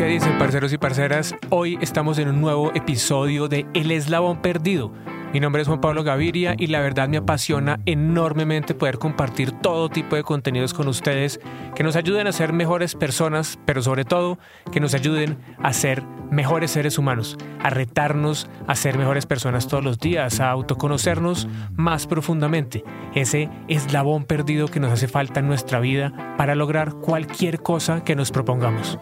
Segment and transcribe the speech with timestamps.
[0.00, 1.34] ¿Qué dicen parceros y parceras?
[1.50, 4.90] Hoy estamos en un nuevo episodio de El Eslabón Perdido
[5.32, 9.88] mi nombre es Juan Pablo Gaviria y la verdad me apasiona enormemente poder compartir todo
[9.88, 11.40] tipo de contenidos con ustedes
[11.74, 14.38] que nos ayuden a ser mejores personas, pero sobre todo
[14.72, 19.84] que nos ayuden a ser mejores seres humanos, a retarnos a ser mejores personas todos
[19.84, 22.84] los días, a autoconocernos más profundamente,
[23.14, 28.16] ese eslabón perdido que nos hace falta en nuestra vida para lograr cualquier cosa que
[28.16, 28.98] nos propongamos.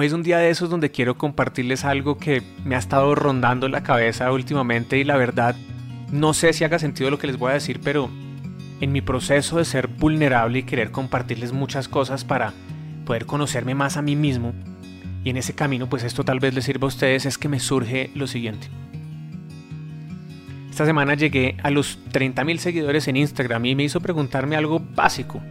[0.00, 3.68] Hoy es un día de esos donde quiero compartirles algo que me ha estado rondando
[3.68, 5.54] la cabeza últimamente y la verdad
[6.10, 8.08] no sé si haga sentido lo que les voy a decir, pero
[8.80, 12.54] en mi proceso de ser vulnerable y querer compartirles muchas cosas para
[13.04, 14.54] poder conocerme más a mí mismo
[15.22, 17.60] y en ese camino pues esto tal vez les sirva a ustedes es que me
[17.60, 18.68] surge lo siguiente.
[20.70, 25.42] Esta semana llegué a los 30.000 seguidores en Instagram y me hizo preguntarme algo básico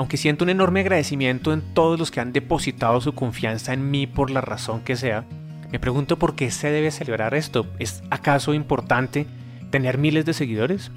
[0.00, 4.06] aunque siento un enorme agradecimiento en todos los que han depositado su confianza en mí
[4.06, 5.26] por la razón que sea,
[5.70, 7.66] me pregunto por qué se debe celebrar esto.
[7.78, 9.26] ¿Es acaso importante
[9.70, 10.90] tener miles de seguidores?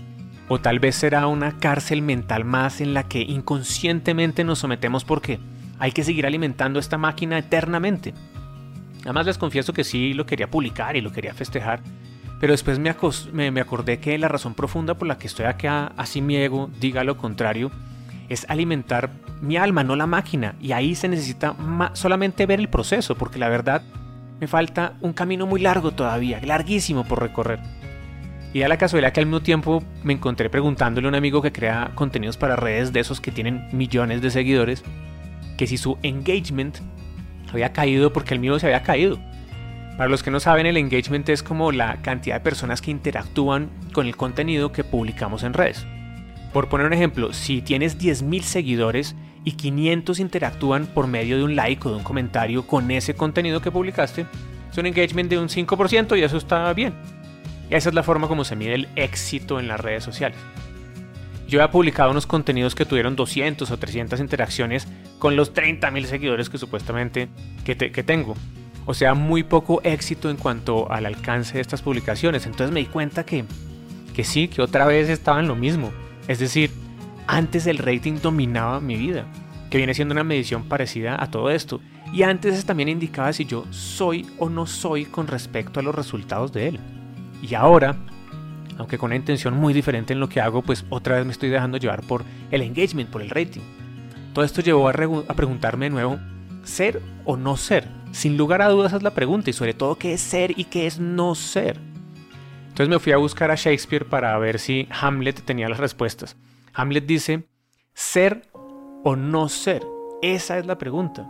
[0.48, 5.38] ¿O tal vez será una cárcel mental más en la que inconscientemente nos sometemos porque
[5.80, 8.14] hay que seguir alimentando esta máquina eternamente?
[9.02, 11.82] Además les confieso que sí lo quería publicar y lo quería festejar,
[12.40, 16.22] pero después me, me, acordé que la razón profunda por la que estoy acá, así
[16.22, 17.70] mi ego diga lo contrario,
[18.34, 19.10] es alimentar
[19.42, 20.56] mi alma, no la máquina.
[20.62, 21.56] Y ahí se necesita
[21.94, 23.82] solamente ver el proceso, porque la verdad
[24.40, 27.60] me falta un camino muy largo todavía, larguísimo por recorrer.
[28.54, 31.52] Y a la casualidad que al mismo tiempo me encontré preguntándole a un amigo que
[31.52, 34.84] crea contenidos para redes de esos que tienen millones de seguidores,
[35.58, 36.78] que si su engagement
[37.52, 39.20] había caído porque el mío se había caído.
[39.98, 43.70] Para los que no saben, el engagement es como la cantidad de personas que interactúan
[43.92, 45.86] con el contenido que publicamos en redes.
[46.54, 51.56] Por poner un ejemplo, si tienes 10.000 seguidores y 500 interactúan por medio de un
[51.56, 54.28] like o de un comentario con ese contenido que publicaste,
[54.72, 56.94] es un engagement de un 5% y eso está bien.
[57.70, 60.38] Esa es la forma como se mide el éxito en las redes sociales.
[61.48, 64.88] Yo he publicado unos contenidos que tuvieron 200 o 300 interacciones
[65.20, 67.30] con los 30.000 seguidores que supuestamente
[67.66, 68.36] que tengo.
[68.86, 72.46] O sea, muy poco éxito en cuanto al alcance de estas publicaciones.
[72.46, 73.46] Entonces me di cuenta que,
[74.14, 75.92] que sí, que otra vez estaba en lo mismo.
[76.28, 76.72] Es decir,
[77.28, 79.26] antes el rating dominaba mi vida,
[79.70, 81.82] que viene siendo una medición parecida a todo esto.
[82.14, 86.52] Y antes también indicaba si yo soy o no soy con respecto a los resultados
[86.54, 86.80] de él.
[87.42, 87.98] Y ahora,
[88.78, 91.50] aunque con una intención muy diferente en lo que hago, pues otra vez me estoy
[91.50, 93.62] dejando llevar por el engagement, por el rating.
[94.34, 96.20] Todo esto llevó a, a preguntarme de nuevo,
[96.64, 97.88] ¿ser o no ser?
[98.12, 100.86] Sin lugar a dudas es la pregunta y sobre todo qué es ser y qué
[100.86, 101.80] es no ser.
[102.74, 106.36] Entonces me fui a buscar a Shakespeare para ver si Hamlet tenía las respuestas.
[106.74, 107.44] Hamlet dice,
[107.94, 108.50] ser
[109.04, 109.84] o no ser.
[110.24, 111.30] Esa es la pregunta.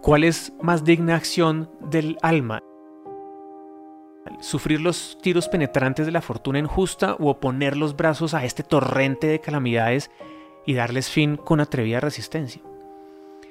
[0.00, 2.60] ¿Cuál es más digna acción del alma?
[4.40, 9.26] ¿Sufrir los tiros penetrantes de la fortuna injusta o oponer los brazos a este torrente
[9.26, 10.10] de calamidades
[10.64, 12.62] y darles fin con atrevida resistencia?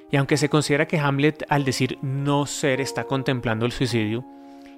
[0.10, 4.26] Y aunque se considera que Hamlet al decir no ser está contemplando el suicidio,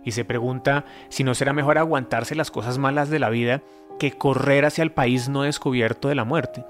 [0.04, 3.62] y se pregunta si no será mejor aguantarse las cosas malas de la vida
[4.00, 6.66] que correr hacia el país no descubierto de la muerte.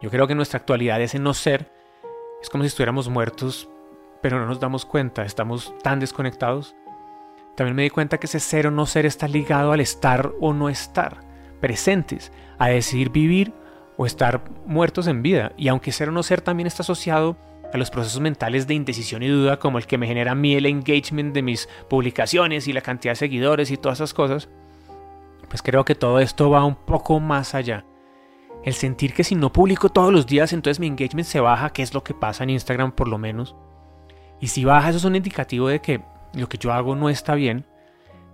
[0.00, 1.70] Yo creo que nuestra actualidad ese no ser
[2.42, 3.68] es como si estuviéramos muertos,
[4.20, 6.74] pero no nos damos cuenta, estamos tan desconectados.
[7.56, 10.52] También me di cuenta que ese ser o no ser está ligado al estar o
[10.52, 11.18] no estar,
[11.60, 13.52] presentes, a decidir vivir
[13.96, 15.52] o estar muertos en vida.
[15.56, 17.36] Y aunque ser o no ser también está asociado
[17.72, 20.54] a los procesos mentales de indecisión y duda como el que me genera a mí
[20.54, 24.48] el engagement de mis publicaciones y la cantidad de seguidores y todas esas cosas,
[25.48, 27.84] pues creo que todo esto va un poco más allá.
[28.64, 31.82] El sentir que si no publico todos los días, entonces mi engagement se baja, que
[31.82, 33.54] es lo que pasa en Instagram por lo menos.
[34.40, 36.00] Y si baja, eso es un indicativo de que
[36.34, 37.64] lo que yo hago no está bien.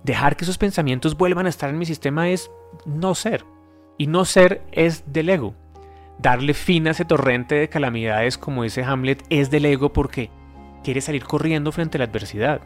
[0.03, 2.51] Dejar que esos pensamientos vuelvan a estar en mi sistema es
[2.85, 3.45] no ser.
[3.97, 5.55] Y no ser es del ego
[6.19, 10.31] darle fin a ese torrente de calamidades, como dice Hamlet, es del ego porque
[10.83, 12.61] quiere salir corriendo frente a la adversidad.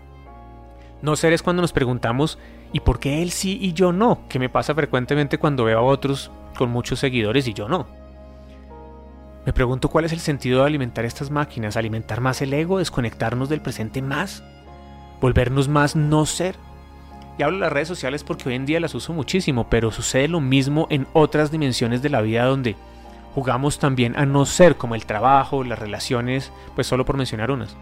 [1.01, 2.39] No ser es cuando nos preguntamos,
[2.73, 4.27] ¿y por qué él sí y yo no?
[4.29, 7.87] Que me pasa frecuentemente cuando veo a otros con muchos seguidores y yo no.
[9.47, 13.49] Me pregunto cuál es el sentido de alimentar estas máquinas, alimentar más el ego, desconectarnos
[13.49, 14.43] del presente más,
[15.21, 16.57] volvernos más no ser.
[17.39, 20.27] Y hablo de las redes sociales porque hoy en día las uso muchísimo, pero sucede
[20.27, 22.77] lo mismo en otras dimensiones de la vida donde
[23.35, 27.77] jugamos también a no ser como el trabajo, las relaciones, pues solo por mencionar unas.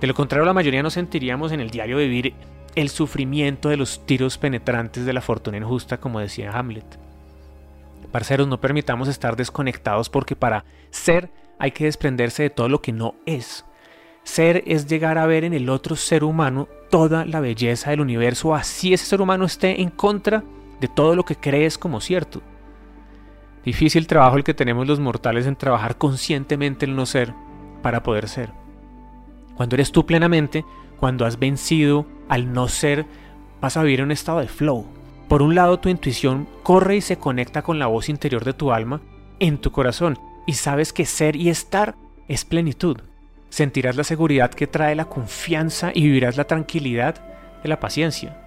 [0.00, 2.34] De lo contrario, la mayoría nos sentiríamos en el diario vivir
[2.74, 6.98] el sufrimiento de los tiros penetrantes de la fortuna injusta, como decía Hamlet.
[8.10, 12.92] Parceros, no permitamos estar desconectados porque para ser hay que desprenderse de todo lo que
[12.92, 13.64] no es.
[14.22, 18.54] Ser es llegar a ver en el otro ser humano toda la belleza del universo,
[18.54, 20.44] así ese ser humano esté en contra
[20.80, 22.40] de todo lo que crees como cierto.
[23.64, 27.34] Difícil trabajo el que tenemos los mortales en trabajar conscientemente el no ser
[27.82, 28.52] para poder ser.
[29.56, 30.64] Cuando eres tú plenamente,
[30.98, 33.06] cuando has vencido al no ser,
[33.60, 34.86] vas a vivir en un estado de flow.
[35.28, 38.72] Por un lado, tu intuición corre y se conecta con la voz interior de tu
[38.72, 39.00] alma
[39.40, 41.94] en tu corazón y sabes que ser y estar
[42.28, 42.98] es plenitud.
[43.48, 47.24] Sentirás la seguridad que trae la confianza y vivirás la tranquilidad
[47.62, 48.43] de la paciencia.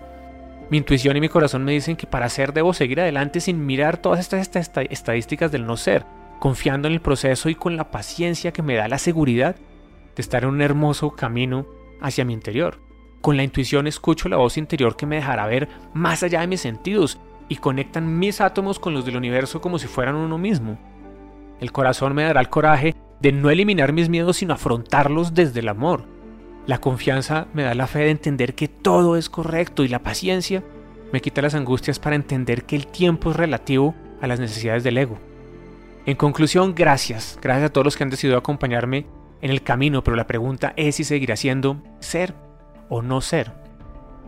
[0.69, 3.97] Mi intuición y mi corazón me dicen que para ser debo seguir adelante sin mirar
[3.97, 4.49] todas estas
[4.89, 6.05] estadísticas del no ser,
[6.39, 10.43] confiando en el proceso y con la paciencia que me da la seguridad de estar
[10.43, 11.65] en un hermoso camino
[12.01, 12.79] hacia mi interior.
[13.21, 16.61] Con la intuición escucho la voz interior que me dejará ver más allá de mis
[16.61, 17.17] sentidos
[17.47, 20.77] y conectan mis átomos con los del universo como si fueran uno mismo.
[21.61, 25.69] El corazón me dará el coraje de no eliminar mis miedos sino afrontarlos desde el
[25.69, 26.16] amor.
[26.67, 30.63] La confianza me da la fe de entender que todo es correcto y la paciencia
[31.13, 34.97] me quita las angustias para entender que el tiempo es relativo a las necesidades del
[34.97, 35.17] ego.
[36.05, 39.05] En conclusión, gracias, gracias a todos los que han decidido acompañarme
[39.41, 42.33] en el camino, pero la pregunta es si seguirá siendo ser
[42.89, 43.53] o no ser.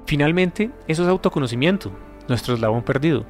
[0.06, 1.92] Finalmente, eso es autoconocimiento,
[2.30, 3.26] nuestro eslabón perdido,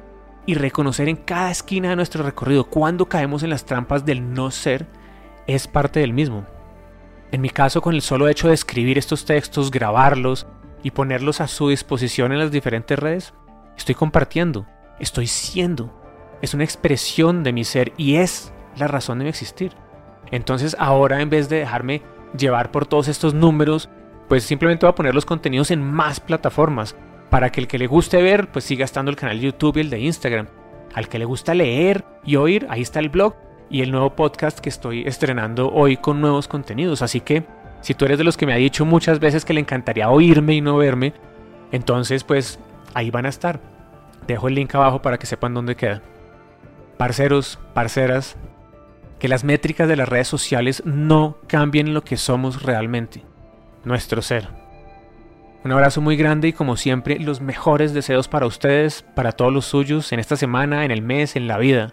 [0.46, 4.52] y reconocer en cada esquina de nuestro recorrido cuando caemos en las trampas del no
[4.52, 4.86] ser
[5.48, 6.46] es parte del mismo.
[7.32, 10.46] En mi caso, con el solo hecho de escribir estos textos, grabarlos
[10.82, 13.34] y ponerlos a su disposición en las diferentes redes,
[13.76, 14.66] estoy compartiendo,
[14.98, 15.92] estoy siendo.
[16.42, 19.72] Es una expresión de mi ser y es la razón de mi existir.
[20.32, 22.02] Entonces ahora en vez de dejarme
[22.36, 23.88] llevar por todos estos números,
[24.28, 26.96] pues simplemente voy a poner los contenidos en más plataformas
[27.30, 29.80] para que el que le guste ver, pues siga estando el canal de YouTube y
[29.80, 30.48] el de Instagram.
[30.94, 33.34] Al que le gusta leer y oír, ahí está el blog
[33.70, 37.02] y el nuevo podcast que estoy estrenando hoy con nuevos contenidos.
[37.02, 37.44] Así que
[37.80, 40.54] si tú eres de los que me ha dicho muchas veces que le encantaría oírme
[40.54, 41.14] y no verme,
[41.72, 42.58] entonces pues
[42.94, 43.60] ahí van a estar.
[44.26, 46.02] Dejo el link abajo para que sepan dónde queda.
[46.98, 48.36] Parceros, parceras,
[49.18, 53.22] que las métricas de las redes sociales no cambien lo que somos realmente,
[53.84, 54.48] nuestro ser.
[55.62, 59.66] Un abrazo muy grande y como siempre los mejores deseos para ustedes, para todos los
[59.66, 61.92] suyos, en esta semana, en el mes, en la vida.